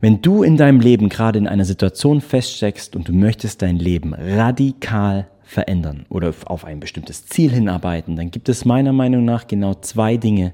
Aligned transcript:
Wenn 0.00 0.22
du 0.22 0.44
in 0.44 0.56
deinem 0.56 0.78
Leben 0.78 1.08
gerade 1.08 1.40
in 1.40 1.48
einer 1.48 1.64
Situation 1.64 2.20
feststeckst 2.20 2.94
und 2.94 3.08
du 3.08 3.12
möchtest 3.12 3.62
dein 3.62 3.74
Leben 3.74 4.14
radikal 4.14 5.26
verändern 5.42 6.06
oder 6.08 6.32
auf 6.44 6.64
ein 6.64 6.78
bestimmtes 6.78 7.26
Ziel 7.26 7.50
hinarbeiten, 7.50 8.14
dann 8.14 8.30
gibt 8.30 8.48
es 8.48 8.64
meiner 8.64 8.92
Meinung 8.92 9.24
nach 9.24 9.48
genau 9.48 9.74
zwei 9.74 10.16
Dinge, 10.16 10.52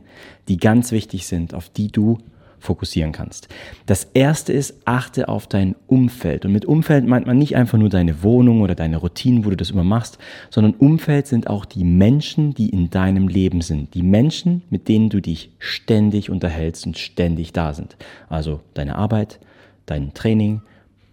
die 0.48 0.56
ganz 0.56 0.92
wichtig 0.92 1.26
sind, 1.26 1.52
auf 1.52 1.68
die 1.68 1.88
du 1.88 2.16
fokussieren 2.64 3.12
kannst. 3.12 3.48
Das 3.86 4.04
erste 4.14 4.52
ist, 4.52 4.82
achte 4.86 5.28
auf 5.28 5.46
dein 5.46 5.76
Umfeld. 5.86 6.44
Und 6.44 6.52
mit 6.52 6.64
Umfeld 6.64 7.06
meint 7.06 7.26
man 7.26 7.38
nicht 7.38 7.56
einfach 7.56 7.78
nur 7.78 7.90
deine 7.90 8.22
Wohnung 8.22 8.62
oder 8.62 8.74
deine 8.74 8.96
Routinen, 8.96 9.44
wo 9.44 9.50
du 9.50 9.56
das 9.56 9.70
immer 9.70 9.84
machst, 9.84 10.18
sondern 10.50 10.74
Umfeld 10.74 11.26
sind 11.26 11.48
auch 11.48 11.64
die 11.64 11.84
Menschen, 11.84 12.54
die 12.54 12.70
in 12.70 12.90
deinem 12.90 13.28
Leben 13.28 13.60
sind. 13.60 13.94
Die 13.94 14.02
Menschen, 14.02 14.62
mit 14.70 14.88
denen 14.88 15.10
du 15.10 15.20
dich 15.20 15.50
ständig 15.58 16.30
unterhältst 16.30 16.86
und 16.86 16.98
ständig 16.98 17.52
da 17.52 17.74
sind. 17.74 17.96
Also 18.28 18.60
deine 18.74 18.96
Arbeit, 18.96 19.38
dein 19.86 20.14
Training, 20.14 20.62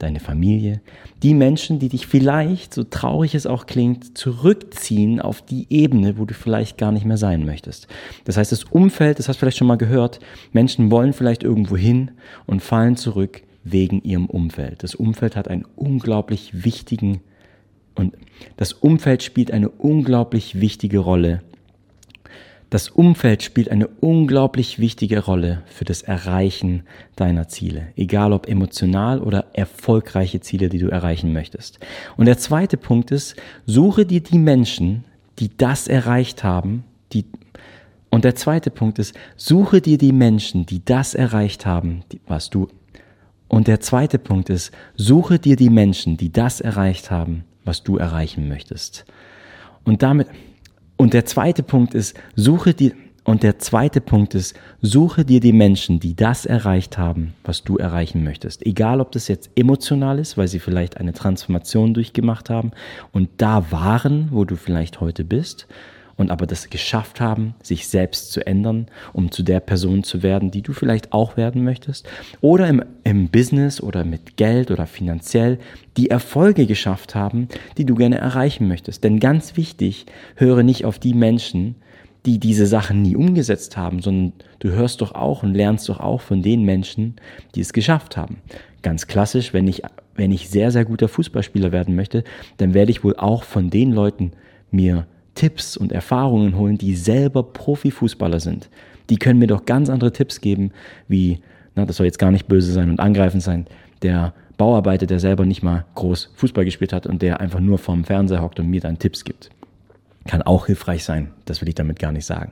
deine 0.02 0.20
Familie, 0.20 0.82
die 1.24 1.34
Menschen, 1.34 1.80
die 1.80 1.90
dich 1.90 2.08
vielleicht, 2.08 2.74
so 2.74 2.84
traurig 2.84 3.36
es 3.36 3.46
auch 3.46 3.66
klingt, 3.66 4.18
zurückziehen 4.18 5.20
auf 5.20 5.42
die 5.42 5.68
Ebene, 5.70 6.18
wo 6.18 6.26
du 6.26 6.34
vielleicht 6.34 6.78
gar 6.78 6.92
nicht 6.92 7.06
mehr 7.06 7.18
sein 7.18 7.46
möchtest. 7.46 7.88
Das 8.26 8.38
heißt, 8.38 8.52
das 8.52 8.64
Umfeld, 8.66 9.20
das 9.20 9.28
hast 9.28 9.38
du 9.38 9.40
vielleicht 9.42 9.58
schon 9.58 9.68
mal 9.68 9.78
gehört, 9.78 10.20
Menschen 10.52 10.92
wollen 10.92 11.14
vielleicht 11.14 11.44
irgendwo 11.44 11.78
hin 11.78 12.12
und 12.46 12.62
fallen 12.62 12.98
zurück 12.98 13.44
wegen 13.64 14.02
ihrem 14.02 14.26
Umfeld. 14.26 14.84
Das 14.84 14.96
Umfeld 14.96 15.36
hat 15.36 15.48
einen 15.48 15.66
unglaublich 15.76 16.64
wichtigen 16.64 17.22
und 17.96 18.16
das 18.58 18.74
Umfeld 18.74 19.22
spielt 19.22 19.52
eine 19.52 19.70
unglaublich 19.70 20.60
wichtige 20.60 21.00
Rolle 21.00 21.42
das 22.72 22.88
Umfeld 22.88 23.44
spielt 23.44 23.70
eine 23.70 23.88
unglaublich 23.88 24.80
wichtige 24.80 25.26
Rolle 25.26 25.62
für 25.66 25.84
das 25.84 26.04
Erreichen 26.04 26.84
deiner 27.18 27.50
Ziele, 27.50 27.88
egal 27.98 28.32
ob 28.32 28.48
emotional 28.48 29.20
oder 29.20 29.48
erfolgreiche 29.52 30.40
Ziele, 30.40 30.70
die 30.70 30.78
du 30.80 30.88
erreichen 30.88 31.34
möchtest. 31.34 31.80
Und 32.16 32.28
der 32.28 32.38
zweite 32.38 32.78
Punkt 32.78 33.12
ist, 33.12 33.36
suche 33.66 34.06
dir 34.06 34.22
die 34.22 34.40
Menschen, 34.40 35.04
die 35.38 35.56
das 35.56 35.90
erreicht 35.90 36.46
haben, 36.46 36.86
die 37.12 37.26
und 38.10 38.24
der 38.24 38.36
zweite 38.36 38.72
Punkt 38.72 39.00
ist, 39.00 39.18
suche 39.36 39.82
dir 39.82 39.98
die 39.98 40.14
Menschen, 40.14 40.66
die 40.66 40.84
das 40.84 41.14
erreicht 41.14 41.66
haben, 41.66 42.04
was 42.26 42.50
du 42.50 42.70
und 43.50 43.68
der 43.68 43.82
zweite 43.82 44.18
Punkt 44.18 44.50
ist, 44.50 44.72
suche 44.96 45.40
dir 45.40 45.58
die 45.58 45.70
Menschen, 45.70 46.16
die 46.16 46.32
das 46.32 46.62
erreicht 46.62 47.12
haben, 47.12 47.44
was 47.66 47.84
du 47.84 47.98
erreichen 47.98 48.48
möchtest. 48.48 49.04
Und 49.84 50.04
damit 50.04 50.28
und 51.02 51.16
der 51.16 51.26
zweite 51.26 51.64
Punkt 51.64 51.96
ist, 51.96 52.16
suche 52.36 52.76
dir, 52.76 52.92
und 53.24 53.42
der 53.42 53.58
zweite 53.58 54.02
Punkt 54.02 54.36
ist, 54.36 54.56
suche 54.84 55.26
dir 55.26 55.40
die 55.40 55.52
Menschen, 55.52 56.00
die 56.00 56.16
das 56.16 56.46
erreicht 56.46 57.00
haben, 57.00 57.34
was 57.44 57.64
du 57.64 57.78
erreichen 57.78 58.24
möchtest. 58.24 58.64
Egal, 58.68 59.02
ob 59.02 59.12
das 59.12 59.28
jetzt 59.28 59.50
emotional 59.56 60.20
ist, 60.20 60.38
weil 60.38 60.48
sie 60.48 60.60
vielleicht 60.60 60.98
eine 60.98 61.14
Transformation 61.14 61.96
durchgemacht 61.96 62.52
haben 62.52 62.70
und 63.14 63.30
da 63.38 63.72
waren, 63.72 64.28
wo 64.30 64.46
du 64.46 64.56
vielleicht 64.56 65.02
heute 65.02 65.24
bist, 65.24 65.66
und 66.22 66.32
aber 66.32 66.48
das 66.48 66.70
geschafft 66.70 67.20
haben, 67.20 67.56
sich 67.62 67.88
selbst 67.88 68.32
zu 68.32 68.46
ändern, 68.46 68.88
um 69.12 69.32
zu 69.32 69.44
der 69.44 69.60
Person 69.60 70.04
zu 70.04 70.24
werden, 70.24 70.52
die 70.52 70.62
du 70.62 70.72
vielleicht 70.72 71.12
auch 71.12 71.36
werden 71.36 71.64
möchtest. 71.64 72.08
Oder 72.40 72.70
im, 72.70 72.84
im 73.04 73.30
Business 73.30 73.82
oder 73.82 74.06
mit 74.06 74.38
Geld 74.38 74.72
oder 74.72 74.88
finanziell 74.88 75.60
die 75.98 76.10
Erfolge 76.10 76.66
geschafft 76.66 77.16
haben, 77.16 77.48
die 77.78 77.86
du 77.86 77.96
gerne 77.96 78.18
erreichen 78.18 78.68
möchtest. 78.68 79.04
Denn 79.04 79.20
ganz 79.20 79.58
wichtig, 79.58 80.06
höre 80.36 80.64
nicht 80.64 80.86
auf 80.86 81.00
die 81.00 81.14
Menschen, 81.14 81.76
die 82.26 82.40
diese 82.40 82.68
Sachen 82.68 83.02
nie 83.02 83.16
umgesetzt 83.16 83.76
haben, 83.78 84.02
sondern 84.02 84.34
du 84.60 84.70
hörst 84.70 85.02
doch 85.02 85.16
auch 85.16 85.44
und 85.44 85.56
lernst 85.56 85.90
doch 85.90 86.00
auch 86.00 86.22
von 86.22 86.42
den 86.44 86.64
Menschen, 86.64 87.16
die 87.56 87.62
es 87.62 87.74
geschafft 87.74 88.16
haben. 88.16 88.38
Ganz 88.84 89.08
klassisch, 89.08 89.54
wenn 89.54 89.68
ich, 89.68 89.82
wenn 90.16 90.32
ich 90.32 90.50
sehr, 90.50 90.72
sehr 90.72 90.86
guter 90.86 91.08
Fußballspieler 91.08 91.72
werden 91.72 91.96
möchte, 91.96 92.24
dann 92.58 92.74
werde 92.74 92.92
ich 92.92 93.04
wohl 93.04 93.16
auch 93.16 93.44
von 93.44 93.70
den 93.70 93.92
Leuten 93.92 94.34
mir 94.70 95.08
Tipps 95.36 95.78
und 95.78 95.92
Erfahrungen 95.92 96.58
holen, 96.58 96.78
die 96.78 96.96
selber 96.96 97.44
Profifußballer 97.44 98.40
sind. 98.40 98.70
Die 99.10 99.18
können 99.18 99.40
mir 99.40 99.48
doch 99.48 99.66
ganz 99.66 99.90
andere 99.90 100.12
Tipps 100.12 100.42
geben, 100.42 100.72
wie, 101.08 101.40
na, 101.76 101.86
das 101.86 101.98
soll 101.98 102.06
jetzt 102.06 102.20
gar 102.20 102.32
nicht 102.32 102.48
böse 102.48 102.72
sein 102.72 102.90
und 102.90 103.00
angreifend 103.00 103.44
sein, 103.44 103.68
der 104.02 104.34
Bauarbeiter, 104.58 105.06
der 105.06 105.20
selber 105.20 105.46
nicht 105.46 105.64
mal 105.64 105.86
groß 105.96 106.34
Fußball 106.36 106.66
gespielt 106.66 106.94
hat 106.94 107.08
und 107.08 107.22
der 107.22 107.40
einfach 107.40 107.60
nur 107.60 107.78
vorm 107.78 108.04
Fernseher 108.04 108.42
hockt 108.42 108.60
und 108.60 108.70
mir 108.70 108.82
dann 108.82 109.00
Tipps 109.00 109.24
gibt. 109.24 109.50
Kann 110.28 110.44
auch 110.44 110.68
hilfreich 110.68 111.04
sein, 111.04 111.32
das 111.46 111.62
will 111.62 111.70
ich 111.70 111.76
damit 111.76 111.98
gar 112.00 112.12
nicht 112.12 112.26
sagen. 112.26 112.52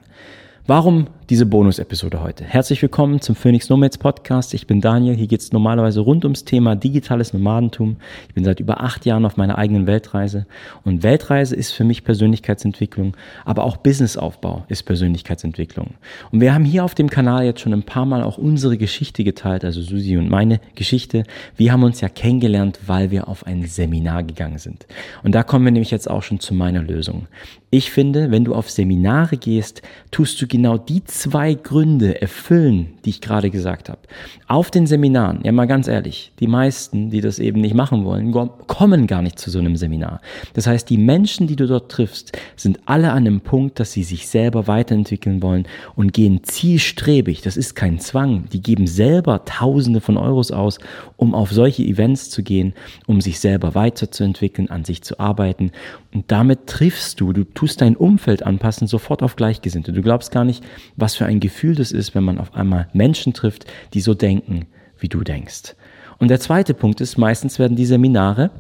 Warum 0.70 1.08
diese 1.32 1.48
Bonus-Episode 1.48 2.22
heute? 2.22 2.44
Herzlich 2.44 2.80
willkommen 2.84 3.22
zum 3.22 3.36
Phoenix 3.36 3.70
Nomads 3.70 3.98
Podcast. 3.98 4.54
Ich 4.54 4.68
bin 4.68 4.82
Daniel. 4.82 5.16
Hier 5.16 5.26
geht 5.26 5.42
es 5.42 5.52
normalerweise 5.52 6.00
rund 6.00 6.26
ums 6.26 6.46
Thema 6.46 6.76
digitales 6.76 7.34
Nomadentum. 7.34 7.98
Ich 8.28 8.36
bin 8.36 8.44
seit 8.44 8.60
über 8.60 8.82
acht 8.82 9.04
Jahren 9.04 9.26
auf 9.26 9.36
meiner 9.36 9.58
eigenen 9.58 9.88
Weltreise. 9.88 10.46
Und 10.84 11.02
Weltreise 11.02 11.56
ist 11.56 11.72
für 11.72 11.84
mich 11.84 12.04
Persönlichkeitsentwicklung, 12.04 13.18
aber 13.46 13.64
auch 13.64 13.78
Businessaufbau 13.78 14.66
ist 14.68 14.84
Persönlichkeitsentwicklung. 14.84 15.96
Und 16.32 16.42
wir 16.42 16.54
haben 16.54 16.66
hier 16.66 16.86
auf 16.86 16.94
dem 16.94 17.10
Kanal 17.10 17.46
jetzt 17.46 17.62
schon 17.62 17.74
ein 17.74 17.82
paar 17.82 18.06
Mal 18.06 18.22
auch 18.22 18.38
unsere 18.38 18.78
Geschichte 18.78 19.24
geteilt, 19.24 19.66
also 19.66 19.82
Susi 19.82 20.18
und 20.18 20.30
meine 20.30 20.60
Geschichte. 20.76 21.24
Wir 21.58 21.72
haben 21.72 21.82
uns 21.82 22.00
ja 22.00 22.10
kennengelernt, 22.10 22.80
weil 22.86 23.10
wir 23.10 23.28
auf 23.28 23.48
ein 23.48 23.66
Seminar 23.66 24.24
gegangen 24.24 24.60
sind. 24.60 24.86
Und 25.24 25.34
da 25.34 25.42
kommen 25.42 25.66
wir 25.66 25.72
nämlich 25.72 25.90
jetzt 25.90 26.08
auch 26.08 26.22
schon 26.22 26.40
zu 26.40 26.54
meiner 26.54 26.84
Lösung. 26.84 27.26
Ich 27.72 27.92
finde, 27.92 28.32
wenn 28.32 28.46
du 28.46 28.56
auf 28.56 28.72
Seminare 28.72 29.38
gehst, 29.38 29.84
tust 30.10 30.42
du 30.42 30.48
die 30.88 31.04
zwei 31.04 31.54
Gründe 31.54 32.22
erfüllen, 32.22 32.94
die 33.06 33.12
ich 33.12 33.22
gerade 33.22 33.50
gesagt 33.50 33.90
habe. 33.90 34.00
Auf 34.48 34.72
den 34.72 34.88
Seminaren, 34.88 35.42
ja 35.44 35.52
mal 35.52 35.68
ganz 35.68 35.88
ehrlich, 35.88 36.32
die 36.40 36.48
meisten, 36.48 37.10
die 37.10 37.22
das 37.22 37.40
eben 37.40 37.62
nicht 37.62 37.76
machen 37.76 38.06
wollen, 38.06 38.32
kommen 38.68 39.08
gar 39.08 39.22
nicht 39.22 39.40
zu 39.40 39.50
so 39.50 39.60
einem 39.60 39.76
Seminar. 39.76 40.22
Das 40.54 40.68
heißt, 40.68 40.90
die 40.90 40.98
Menschen, 40.98 41.48
die 41.48 41.56
du 41.56 41.68
dort 41.68 41.92
triffst, 41.92 42.38
sind 42.56 42.80
alle 42.86 43.12
an 43.12 43.28
einem 43.28 43.42
Punkt, 43.42 43.80
dass 43.80 43.92
sie 43.92 44.04
sich 44.04 44.28
selber 44.28 44.68
weiterentwickeln 44.68 45.42
wollen 45.42 45.68
und 45.96 46.14
gehen 46.14 46.44
zielstrebig. 46.44 47.42
Das 47.42 47.58
ist 47.58 47.76
kein 47.76 48.00
Zwang. 48.00 48.46
Die 48.52 48.62
geben 48.62 48.88
selber 48.88 49.46
Tausende 49.46 50.02
von 50.02 50.18
Euros 50.18 50.52
aus, 50.52 50.80
um 51.18 51.36
auf 51.36 51.52
solche 51.52 51.84
Events 51.84 52.30
zu 52.30 52.44
gehen, 52.44 52.74
um 53.08 53.22
sich 53.22 53.40
selber 53.40 53.76
weiterzuentwickeln, 53.76 54.70
an 54.70 54.86
sich 54.86 55.02
zu 55.02 55.20
arbeiten. 55.20 55.72
Und 56.14 56.32
damit 56.32 56.68
triffst 56.68 57.20
du, 57.22 57.34
du 57.34 57.44
tust 57.44 57.82
dein 57.82 57.96
Umfeld 57.96 58.44
anpassen, 58.44 58.88
sofort 58.88 59.22
auf 59.22 59.36
Gleichgesinnte. 59.36 59.94
Du 59.94 60.02
glaubst 60.02 60.32
gar 60.32 60.44
nicht, 60.44 60.49
was 60.96 61.16
für 61.16 61.26
ein 61.26 61.40
Gefühl 61.40 61.76
das 61.76 61.92
ist, 61.92 62.16
wenn 62.16 62.24
man 62.24 62.38
auf 62.38 62.54
einmal 62.54 62.88
Menschen 62.94 63.34
trifft, 63.34 63.66
die 63.94 64.02
so 64.02 64.14
denken, 64.14 64.68
wie 64.98 65.10
du 65.10 65.24
denkst. 65.24 65.76
Und 66.18 66.28
der 66.28 66.40
zweite 66.40 66.74
Punkt 66.74 67.02
ist, 67.02 67.18
meistens 67.18 67.60
werden 67.60 67.78
die 67.78 67.86
Seminare 67.86 68.52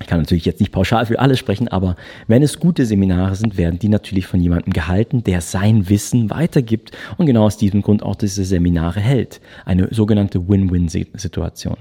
ich 0.00 0.06
kann 0.06 0.20
natürlich 0.20 0.44
jetzt 0.44 0.60
nicht 0.60 0.72
pauschal 0.72 1.06
für 1.06 1.18
alle 1.18 1.36
sprechen, 1.36 1.68
aber 1.68 1.96
wenn 2.26 2.42
es 2.42 2.58
gute 2.58 2.86
Seminare 2.86 3.34
sind, 3.34 3.56
werden 3.56 3.78
die 3.78 3.88
natürlich 3.88 4.26
von 4.26 4.40
jemandem 4.40 4.72
gehalten, 4.72 5.24
der 5.24 5.40
sein 5.40 5.88
Wissen 5.88 6.30
weitergibt 6.30 6.92
und 7.16 7.26
genau 7.26 7.44
aus 7.44 7.56
diesem 7.56 7.82
Grund 7.82 8.02
auch 8.02 8.16
diese 8.16 8.44
Seminare 8.44 9.00
hält. 9.00 9.40
Eine 9.64 9.88
sogenannte 9.92 10.48
Win-Win-Situation. 10.48 11.76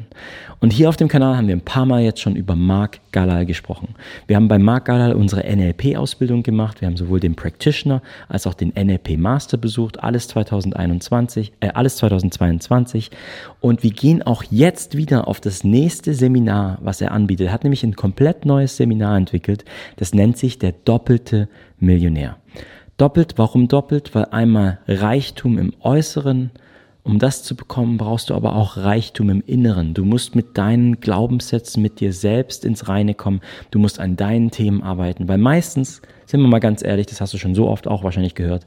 Und 0.59 0.73
hier 0.73 0.89
auf 0.89 0.97
dem 0.97 1.07
Kanal 1.07 1.37
haben 1.37 1.47
wir 1.47 1.55
ein 1.55 1.61
paar 1.61 1.85
Mal 1.85 2.01
jetzt 2.01 2.19
schon 2.19 2.35
über 2.35 2.55
Mark 2.55 2.99
Galal 3.11 3.45
gesprochen. 3.45 3.89
Wir 4.25 4.35
haben 4.35 4.47
bei 4.47 4.57
Mark 4.57 4.85
Galal 4.85 5.13
unsere 5.13 5.43
NLP-Ausbildung 5.43 6.41
gemacht. 6.41 6.81
Wir 6.81 6.87
haben 6.87 6.97
sowohl 6.97 7.19
den 7.19 7.35
Practitioner 7.35 8.01
als 8.27 8.47
auch 8.47 8.55
den 8.55 8.73
NLP 8.75 9.17
Master 9.17 9.57
besucht. 9.57 10.03
Alles 10.03 10.27
2021, 10.29 11.53
äh, 11.59 11.69
alles 11.69 11.97
2022. 11.97 13.11
Und 13.59 13.83
wir 13.83 13.91
gehen 13.91 14.23
auch 14.23 14.43
jetzt 14.49 14.97
wieder 14.97 15.27
auf 15.27 15.39
das 15.39 15.63
nächste 15.63 16.15
Seminar, 16.15 16.79
was 16.81 17.01
er 17.01 17.11
anbietet. 17.11 17.47
Er 17.47 17.53
hat 17.53 17.63
nämlich 17.63 17.83
ein 17.83 17.95
komplett 18.07 18.45
neues 18.45 18.77
Seminar 18.77 19.17
entwickelt. 19.17 19.65
Das 19.97 20.13
nennt 20.13 20.37
sich 20.37 20.59
der 20.59 20.71
doppelte 20.71 21.49
Millionär. 21.77 22.37
Doppelt, 22.95 23.33
warum 23.35 23.67
doppelt? 23.67 24.15
Weil 24.15 24.27
einmal 24.31 24.79
Reichtum 24.87 25.57
im 25.57 25.73
Äußeren, 25.81 26.51
um 27.03 27.19
das 27.19 27.43
zu 27.43 27.53
bekommen, 27.57 27.97
brauchst 27.97 28.29
du 28.29 28.33
aber 28.33 28.55
auch 28.55 28.77
Reichtum 28.77 29.29
im 29.29 29.43
Inneren. 29.45 29.93
Du 29.93 30.05
musst 30.05 30.35
mit 30.35 30.57
deinen 30.57 31.01
Glaubenssätzen, 31.01 31.83
mit 31.83 31.99
dir 31.99 32.13
selbst 32.13 32.63
ins 32.63 32.87
Reine 32.87 33.13
kommen. 33.13 33.41
Du 33.71 33.79
musst 33.79 33.99
an 33.99 34.15
deinen 34.15 34.51
Themen 34.51 34.83
arbeiten. 34.83 35.27
Weil 35.27 35.37
meistens, 35.37 36.01
sind 36.25 36.39
wir 36.39 36.47
mal 36.47 36.59
ganz 36.59 36.85
ehrlich, 36.85 37.07
das 37.07 37.19
hast 37.19 37.33
du 37.33 37.37
schon 37.37 37.55
so 37.55 37.67
oft 37.67 37.89
auch 37.89 38.05
wahrscheinlich 38.05 38.35
gehört, 38.35 38.65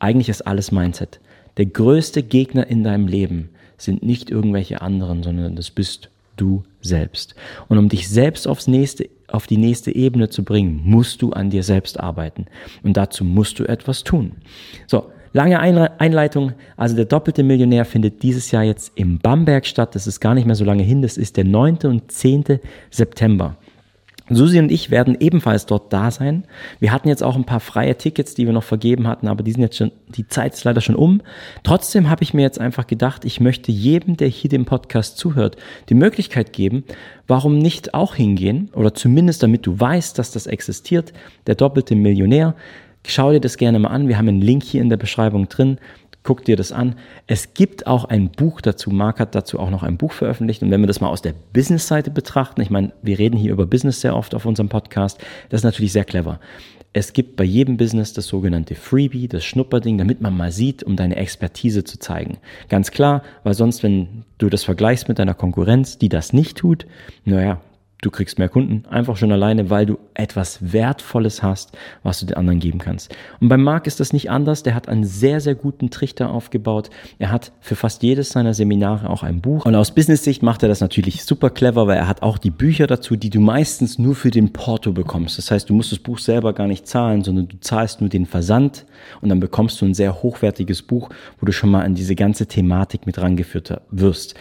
eigentlich 0.00 0.28
ist 0.28 0.46
alles 0.46 0.70
Mindset. 0.70 1.18
Der 1.56 1.64
größte 1.64 2.22
Gegner 2.22 2.66
in 2.66 2.84
deinem 2.84 3.06
Leben 3.06 3.48
sind 3.78 4.02
nicht 4.02 4.30
irgendwelche 4.30 4.82
anderen, 4.82 5.22
sondern 5.22 5.56
das 5.56 5.70
bist 5.70 6.10
du 6.42 6.62
selbst. 6.80 7.34
Und 7.68 7.78
um 7.78 7.88
dich 7.88 8.08
selbst 8.08 8.48
aufs 8.48 8.66
nächste, 8.66 9.08
auf 9.28 9.46
die 9.46 9.56
nächste 9.56 9.94
Ebene 9.94 10.28
zu 10.28 10.44
bringen, 10.44 10.80
musst 10.84 11.22
du 11.22 11.30
an 11.30 11.50
dir 11.50 11.62
selbst 11.62 12.00
arbeiten. 12.00 12.46
Und 12.82 12.96
dazu 12.96 13.24
musst 13.24 13.58
du 13.58 13.64
etwas 13.64 14.02
tun. 14.02 14.32
So, 14.86 15.06
lange 15.32 15.60
Einleitung. 15.60 16.52
Also 16.76 16.96
der 16.96 17.04
doppelte 17.04 17.42
Millionär 17.42 17.84
findet 17.84 18.22
dieses 18.22 18.50
Jahr 18.50 18.64
jetzt 18.64 18.92
im 18.96 19.18
Bamberg 19.18 19.66
statt. 19.66 19.94
Das 19.94 20.06
ist 20.06 20.20
gar 20.20 20.34
nicht 20.34 20.46
mehr 20.46 20.56
so 20.56 20.64
lange 20.64 20.82
hin. 20.82 21.00
Das 21.00 21.16
ist 21.16 21.36
der 21.36 21.44
9. 21.44 21.78
und 21.84 22.10
10. 22.10 22.58
September. 22.90 23.56
Susi 24.30 24.58
und 24.58 24.70
ich 24.70 24.90
werden 24.90 25.16
ebenfalls 25.18 25.66
dort 25.66 25.92
da 25.92 26.10
sein. 26.10 26.44
Wir 26.80 26.92
hatten 26.92 27.08
jetzt 27.08 27.22
auch 27.22 27.36
ein 27.36 27.44
paar 27.44 27.60
freie 27.60 27.96
Tickets, 27.96 28.34
die 28.34 28.46
wir 28.46 28.52
noch 28.52 28.62
vergeben 28.62 29.06
hatten, 29.08 29.28
aber 29.28 29.42
die 29.42 29.52
sind 29.52 29.62
jetzt 29.62 29.76
schon, 29.76 29.92
die 30.08 30.26
Zeit 30.26 30.54
ist 30.54 30.64
leider 30.64 30.80
schon 30.80 30.94
um. 30.94 31.22
Trotzdem 31.62 32.08
habe 32.08 32.22
ich 32.22 32.34
mir 32.34 32.42
jetzt 32.42 32.60
einfach 32.60 32.86
gedacht, 32.86 33.24
ich 33.24 33.40
möchte 33.40 33.72
jedem, 33.72 34.16
der 34.16 34.28
hier 34.28 34.50
dem 34.50 34.64
Podcast 34.64 35.18
zuhört, 35.18 35.56
die 35.88 35.94
Möglichkeit 35.94 36.52
geben, 36.52 36.84
warum 37.26 37.58
nicht 37.58 37.94
auch 37.94 38.14
hingehen 38.14 38.70
oder 38.74 38.94
zumindest 38.94 39.42
damit 39.42 39.66
du 39.66 39.78
weißt, 39.78 40.18
dass 40.18 40.30
das 40.30 40.46
existiert, 40.46 41.12
der 41.46 41.54
doppelte 41.54 41.94
Millionär. 41.94 42.54
Schau 43.04 43.32
dir 43.32 43.40
das 43.40 43.56
gerne 43.56 43.80
mal 43.80 43.88
an. 43.88 44.06
Wir 44.06 44.16
haben 44.16 44.28
einen 44.28 44.40
Link 44.40 44.62
hier 44.62 44.80
in 44.80 44.88
der 44.88 44.96
Beschreibung 44.96 45.48
drin. 45.48 45.78
Guck 46.22 46.44
dir 46.44 46.56
das 46.56 46.70
an. 46.70 46.94
Es 47.26 47.54
gibt 47.54 47.86
auch 47.86 48.04
ein 48.04 48.30
Buch 48.30 48.60
dazu. 48.60 48.90
Marc 48.90 49.18
hat 49.18 49.34
dazu 49.34 49.58
auch 49.58 49.70
noch 49.70 49.82
ein 49.82 49.96
Buch 49.96 50.12
veröffentlicht. 50.12 50.62
Und 50.62 50.70
wenn 50.70 50.80
wir 50.80 50.86
das 50.86 51.00
mal 51.00 51.08
aus 51.08 51.22
der 51.22 51.34
Business-Seite 51.52 52.10
betrachten, 52.10 52.60
ich 52.60 52.70
meine, 52.70 52.92
wir 53.02 53.18
reden 53.18 53.36
hier 53.36 53.52
über 53.52 53.66
Business 53.66 54.00
sehr 54.00 54.16
oft 54.16 54.34
auf 54.34 54.46
unserem 54.46 54.68
Podcast, 54.68 55.18
das 55.48 55.60
ist 55.60 55.64
natürlich 55.64 55.92
sehr 55.92 56.04
clever. 56.04 56.38
Es 56.94 57.14
gibt 57.14 57.36
bei 57.36 57.44
jedem 57.44 57.78
Business 57.78 58.12
das 58.12 58.26
sogenannte 58.26 58.74
Freebie, 58.74 59.26
das 59.26 59.44
Schnupperding, 59.44 59.96
damit 59.96 60.20
man 60.20 60.36
mal 60.36 60.52
sieht, 60.52 60.82
um 60.82 60.94
deine 60.94 61.16
Expertise 61.16 61.84
zu 61.84 61.98
zeigen. 61.98 62.36
Ganz 62.68 62.90
klar, 62.90 63.22
weil 63.44 63.54
sonst, 63.54 63.82
wenn 63.82 64.24
du 64.36 64.50
das 64.50 64.62
vergleichst 64.62 65.08
mit 65.08 65.18
deiner 65.18 65.34
Konkurrenz, 65.34 65.96
die 65.96 66.10
das 66.10 66.34
nicht 66.34 66.58
tut, 66.58 66.86
naja, 67.24 67.62
du 68.02 68.10
kriegst 68.10 68.38
mehr 68.38 68.48
Kunden, 68.48 68.84
einfach 68.90 69.16
schon 69.16 69.30
alleine, 69.30 69.70
weil 69.70 69.86
du 69.86 69.96
etwas 70.14 70.72
Wertvolles 70.72 71.42
hast, 71.42 71.72
was 72.02 72.18
du 72.18 72.26
den 72.26 72.36
anderen 72.36 72.58
geben 72.58 72.80
kannst. 72.80 73.14
Und 73.40 73.48
beim 73.48 73.62
Marc 73.62 73.86
ist 73.86 74.00
das 74.00 74.12
nicht 74.12 74.28
anders. 74.28 74.64
Der 74.64 74.74
hat 74.74 74.88
einen 74.88 75.04
sehr, 75.04 75.40
sehr 75.40 75.54
guten 75.54 75.88
Trichter 75.88 76.30
aufgebaut. 76.30 76.90
Er 77.20 77.30
hat 77.30 77.52
für 77.60 77.76
fast 77.76 78.02
jedes 78.02 78.30
seiner 78.30 78.54
Seminare 78.54 79.08
auch 79.08 79.22
ein 79.22 79.40
Buch. 79.40 79.64
Und 79.64 79.76
aus 79.76 79.94
Business-Sicht 79.94 80.42
macht 80.42 80.64
er 80.64 80.68
das 80.68 80.80
natürlich 80.80 81.24
super 81.24 81.48
clever, 81.48 81.86
weil 81.86 81.96
er 81.96 82.08
hat 82.08 82.22
auch 82.22 82.38
die 82.38 82.50
Bücher 82.50 82.88
dazu, 82.88 83.14
die 83.14 83.30
du 83.30 83.40
meistens 83.40 83.98
nur 83.98 84.16
für 84.16 84.32
den 84.32 84.52
Porto 84.52 84.90
bekommst. 84.90 85.38
Das 85.38 85.52
heißt, 85.52 85.70
du 85.70 85.74
musst 85.74 85.92
das 85.92 86.00
Buch 86.00 86.18
selber 86.18 86.52
gar 86.54 86.66
nicht 86.66 86.88
zahlen, 86.88 87.22
sondern 87.22 87.46
du 87.46 87.60
zahlst 87.60 88.00
nur 88.00 88.10
den 88.10 88.26
Versand 88.26 88.84
und 89.20 89.28
dann 89.28 89.38
bekommst 89.38 89.80
du 89.80 89.86
ein 89.86 89.94
sehr 89.94 90.22
hochwertiges 90.22 90.82
Buch, 90.82 91.08
wo 91.38 91.46
du 91.46 91.52
schon 91.52 91.70
mal 91.70 91.84
an 91.84 91.94
diese 91.94 92.16
ganze 92.16 92.46
Thematik 92.46 93.06
mit 93.06 93.20
rangeführt 93.20 93.80
wirst. 93.90 94.34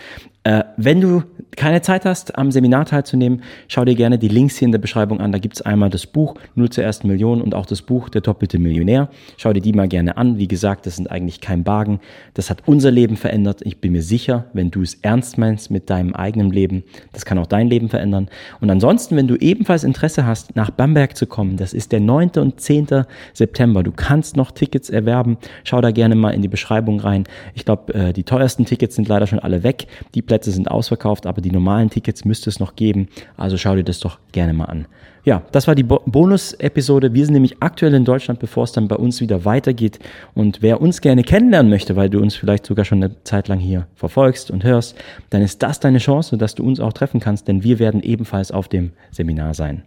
Äh, 0.43 0.63
wenn 0.75 1.01
du 1.01 1.23
keine 1.55 1.81
Zeit 1.81 2.05
hast, 2.05 2.37
am 2.37 2.51
Seminar 2.51 2.85
teilzunehmen, 2.85 3.43
schau 3.67 3.85
dir 3.85 3.93
gerne 3.93 4.17
die 4.17 4.27
Links 4.27 4.57
hier 4.57 4.65
in 4.65 4.71
der 4.71 4.79
Beschreibung 4.79 5.19
an. 5.19 5.31
Da 5.31 5.37
gibt's 5.37 5.61
einmal 5.61 5.91
das 5.91 6.07
Buch 6.07 6.35
Null 6.55 6.69
zur 6.69 6.83
ersten 6.83 7.07
Million 7.07 7.41
und 7.41 7.53
auch 7.53 7.65
das 7.67 7.83
Buch 7.83 8.09
Der 8.09 8.21
doppelte 8.21 8.57
Millionär. 8.57 9.09
Schau 9.37 9.53
dir 9.53 9.61
die 9.61 9.73
mal 9.73 9.87
gerne 9.87 10.17
an. 10.17 10.39
Wie 10.39 10.47
gesagt, 10.47 10.87
das 10.87 10.95
sind 10.95 11.11
eigentlich 11.11 11.41
kein 11.41 11.63
Bargen. 11.63 11.99
Das 12.33 12.49
hat 12.49 12.63
unser 12.65 12.89
Leben 12.89 13.17
verändert. 13.17 13.61
Ich 13.63 13.81
bin 13.81 13.91
mir 13.91 14.01
sicher, 14.01 14.45
wenn 14.53 14.71
du 14.71 14.81
es 14.81 14.95
ernst 14.95 15.37
meinst 15.37 15.69
mit 15.69 15.89
deinem 15.89 16.15
eigenen 16.15 16.51
Leben, 16.51 16.83
das 17.13 17.25
kann 17.25 17.37
auch 17.37 17.47
dein 17.47 17.67
Leben 17.67 17.89
verändern. 17.89 18.29
Und 18.61 18.69
ansonsten, 18.69 19.15
wenn 19.17 19.27
du 19.27 19.35
ebenfalls 19.35 19.83
Interesse 19.83 20.25
hast, 20.25 20.55
nach 20.55 20.71
Bamberg 20.71 21.15
zu 21.15 21.27
kommen, 21.27 21.57
das 21.57 21.73
ist 21.73 21.91
der 21.91 21.99
9. 21.99 22.31
und 22.37 22.59
10. 22.59 22.87
September. 23.33 23.83
Du 23.83 23.91
kannst 23.91 24.37
noch 24.37 24.51
Tickets 24.51 24.89
erwerben. 24.89 25.37
Schau 25.63 25.81
da 25.81 25.91
gerne 25.91 26.15
mal 26.15 26.31
in 26.31 26.41
die 26.41 26.47
Beschreibung 26.47 26.99
rein. 26.99 27.25
Ich 27.53 27.65
glaube, 27.65 27.93
äh, 27.93 28.13
die 28.13 28.23
teuersten 28.23 28.65
Tickets 28.65 28.95
sind 28.95 29.07
leider 29.07 29.27
schon 29.27 29.39
alle 29.39 29.63
weg. 29.63 29.85
Die 30.15 30.30
Plätze 30.31 30.51
sind 30.51 30.71
ausverkauft, 30.71 31.25
aber 31.25 31.41
die 31.41 31.51
normalen 31.51 31.89
Tickets 31.89 32.23
müsste 32.23 32.49
es 32.49 32.61
noch 32.61 32.77
geben. 32.77 33.09
Also 33.35 33.57
schau 33.57 33.75
dir 33.75 33.83
das 33.83 33.99
doch 33.99 34.17
gerne 34.31 34.53
mal 34.53 34.63
an. 34.63 34.85
Ja, 35.25 35.43
das 35.51 35.67
war 35.67 35.75
die 35.75 35.83
Bo 35.83 36.01
Bonus-Episode. 36.05 37.13
Wir 37.13 37.25
sind 37.25 37.33
nämlich 37.33 37.57
aktuell 37.59 37.93
in 37.93 38.05
Deutschland, 38.05 38.39
bevor 38.39 38.63
es 38.63 38.71
dann 38.71 38.87
bei 38.87 38.95
uns 38.95 39.19
wieder 39.19 39.43
weitergeht. 39.43 39.99
Und 40.33 40.61
wer 40.61 40.79
uns 40.79 41.01
gerne 41.01 41.23
kennenlernen 41.23 41.69
möchte, 41.69 41.97
weil 41.97 42.09
du 42.09 42.21
uns 42.21 42.33
vielleicht 42.33 42.65
sogar 42.65 42.85
schon 42.85 43.03
eine 43.03 43.21
Zeit 43.25 43.49
lang 43.49 43.59
hier 43.59 43.87
verfolgst 43.93 44.51
und 44.51 44.63
hörst, 44.63 44.95
dann 45.31 45.41
ist 45.41 45.61
das 45.63 45.81
deine 45.81 45.97
Chance, 45.97 46.37
dass 46.37 46.55
du 46.55 46.63
uns 46.63 46.79
auch 46.79 46.93
treffen 46.93 47.19
kannst, 47.19 47.49
denn 47.49 47.61
wir 47.61 47.77
werden 47.77 48.01
ebenfalls 48.01 48.53
auf 48.53 48.69
dem 48.69 48.93
Seminar 49.11 49.53
sein. 49.53 49.83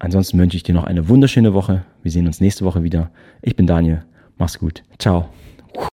Ansonsten 0.00 0.40
wünsche 0.40 0.56
ich 0.56 0.64
dir 0.64 0.74
noch 0.74 0.84
eine 0.84 1.08
wunderschöne 1.08 1.54
Woche. 1.54 1.84
Wir 2.02 2.10
sehen 2.10 2.26
uns 2.26 2.40
nächste 2.40 2.64
Woche 2.64 2.82
wieder. 2.82 3.12
Ich 3.42 3.54
bin 3.54 3.68
Daniel. 3.68 4.02
Mach's 4.38 4.58
gut. 4.58 4.82
Ciao. 4.98 5.28